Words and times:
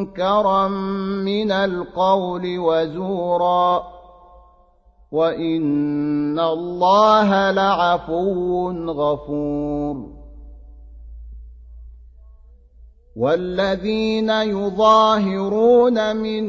منكرا 0.00 0.68
من 1.24 1.52
القول 1.52 2.58
وزورا 2.58 3.82
وإن 5.12 6.40
الله 6.40 7.50
لعفو 7.50 8.70
غفور. 8.90 10.20
والذين 13.16 14.30
يظاهرون 14.30 16.16
من 16.16 16.44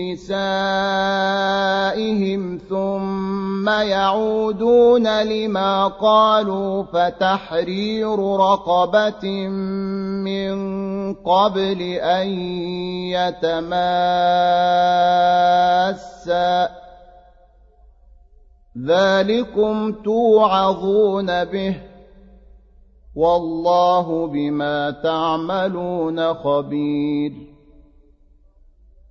نسائهم 0.00 2.58
ثم 2.68 3.68
يعودون 3.68 5.22
لما 5.22 5.86
قالوا 5.86 6.82
فتحرير 6.82 8.18
رقبة 8.18 9.48
من 9.48 10.54
قبل 11.14 11.82
أن 11.82 12.28
يتماسا. 13.10 13.64
ذلكم 18.86 19.92
توعظون 19.92 21.44
به. 21.44 21.76
والله 23.16 24.26
بما 24.26 24.90
تعملون 24.90 26.34
خبير. 26.34 27.53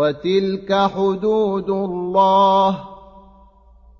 وتلك 0.00 0.88
حدود 0.94 1.70
الله 1.70 2.80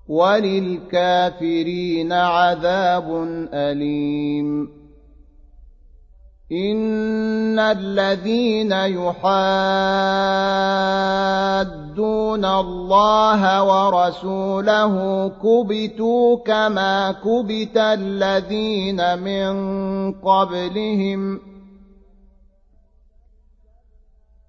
وللكافرين 0.09 2.13
عذاب 2.13 3.07
أليم. 3.53 4.69
إن 6.51 7.59
الذين 7.59 8.71
يحادون 8.71 9.21
الله 12.45 13.63
ورسوله 13.63 15.27
كبتوا 15.43 16.37
كما 16.37 17.11
كبت 17.11 17.77
الذين 17.77 19.19
من 19.19 19.51
قبلهم 20.11 21.50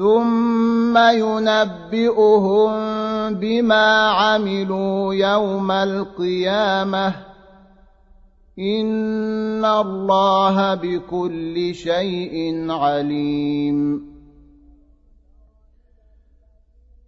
ثم 0.00 0.96
ينبئهم 0.96 2.72
بما 3.34 4.08
عملوا 4.08 5.14
يوم 5.14 5.70
القيامه 5.70 7.14
ان 8.58 9.64
الله 9.64 10.74
بكل 10.74 11.74
شيء 11.74 12.66
عليم 12.70 14.09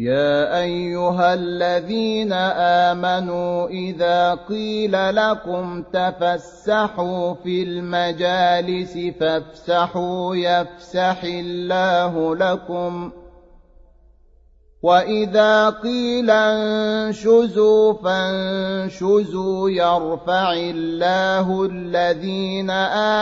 يا 0.00 0.60
أيها 0.62 1.34
الذين 1.34 2.32
آمنوا 2.92 3.68
إذا 3.68 4.34
قيل 4.34 5.16
لكم 5.16 5.82
تفسحوا 5.92 7.34
في 7.34 7.62
المجالس 7.62 8.98
فافسحوا 9.20 10.36
يفسح 10.36 11.22
الله 11.24 12.36
لكم 12.36 13.10
واذا 14.82 15.70
قيل 15.70 16.30
انشزوا 16.30 17.92
فانشزوا 17.92 19.70
يرفع 19.70 20.52
الله 20.52 21.64
الذين 21.64 22.70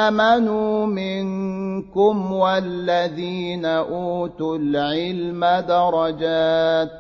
امنوا 0.09 0.87
منكم 0.87 2.33
والذين 2.33 3.65
اوتوا 3.65 4.57
العلم 4.57 5.45
درجات 5.69 6.91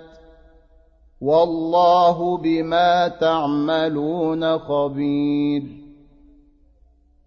والله 1.20 2.36
بما 2.38 3.08
تعملون 3.08 4.58
خبير 4.58 5.77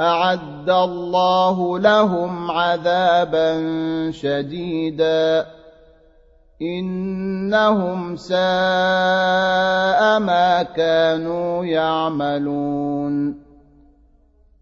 أعد 0.00 0.70
الله 0.70 1.78
لهم 1.78 2.50
عذابا 2.50 3.60
شديدا. 4.10 5.46
إنهم 6.62 8.16
ساء 8.16 8.40
ما 10.18 10.62
كانوا 10.76 11.64
يعملون. 11.64 13.50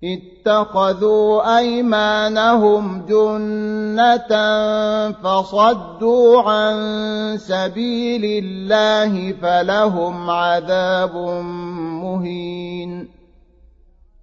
اتخذوا 0.04 1.58
أيمانهم 1.58 3.06
جنة 3.08 4.32
فصدوا 5.12 6.42
عن 6.42 6.76
سبيل 7.38 8.44
الله 8.44 9.32
فلهم 9.32 10.30
عذاب 10.30 11.16
مهين. 12.02 12.67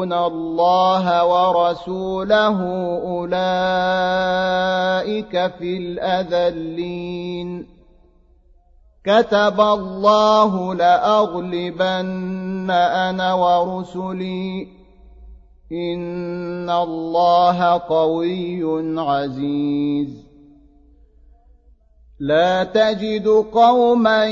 يحادون 0.00 0.12
الله 0.12 1.24
ورسوله 1.24 2.58
اولئك 3.02 3.32
في 5.58 5.76
الاذلين 5.76 7.66
كتب 9.04 9.60
الله 9.60 10.74
لاغلبن 10.74 12.70
أنا 12.70 13.34
ورسلي 13.34 14.68
ان 15.72 16.70
الله 16.70 17.78
قوي 17.78 19.00
عزيز 19.00 20.29
لا 22.20 22.64
تجد 22.64 23.28
قوما 23.52 24.24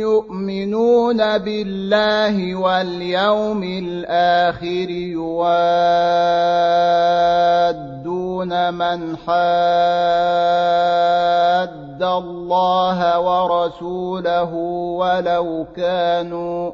يؤمنون 0.00 1.38
بالله 1.38 2.54
واليوم 2.54 3.62
الآخر 3.62 4.90
يوادون 4.90 5.52
من 8.74 9.16
حاد 9.16 10.08
الله 12.02 13.20
ورسوله 13.20 14.54
ولو 14.98 15.66
كانوا 15.76 16.72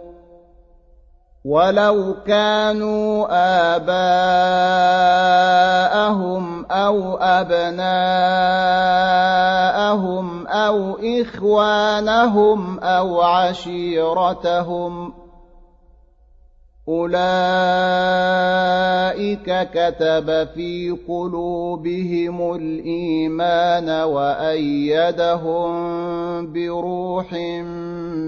ولو 1.45 2.15
كانوا 2.27 3.27
آباءهم 3.77 4.65
أو 6.71 7.17
أبناءهم 7.17 7.85
أو 10.47 10.99
إخوانهم 11.21 12.79
أو 12.79 13.21
عشيرتهم 13.21 15.13
أولئك 16.89 17.19
كتب 19.75 20.49
في 20.55 20.99
قلوبهم 21.09 22.55
الإيمان 22.55 23.89
وأيدهم 23.91 25.73
بروح 26.53 27.33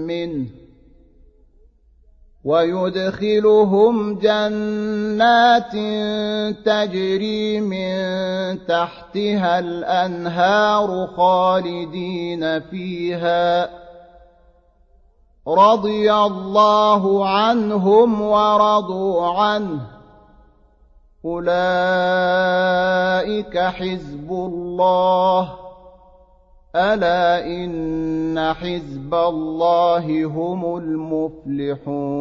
منه 0.05 0.66
ويدخلهم 2.47 4.19
جنات 4.19 5.71
تجري 6.65 7.59
من 7.59 7.97
تحتها 8.65 9.59
الأنهار 9.59 11.07
خالدين 11.17 12.59
فيها. 12.59 13.69
رضي 15.47 16.13
الله 16.13 17.29
عنهم 17.29 18.21
ورضوا 18.21 19.27
عنه. 19.27 19.81
أولئك 21.25 21.57
حزب 23.57 24.31
الله. 24.31 25.66
ألا 26.75 27.45
إن 27.47 28.53
حزب 28.53 29.13
الله 29.13 30.25
هم 30.25 30.77
المفلحون 31.47 32.17